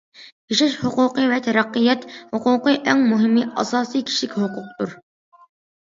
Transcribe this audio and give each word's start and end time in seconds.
ياشاش 0.53 0.77
ھوقۇقى 0.85 1.27
ۋە 1.33 1.37
تەرەققىيات 1.49 2.09
ھوقۇقى 2.33 2.75
ئەڭ 2.81 3.07
مۇھىم 3.13 3.39
ئاساسىي 3.47 4.09
كىشىلىك 4.11 4.39
ھوقۇقتۇر. 4.45 5.01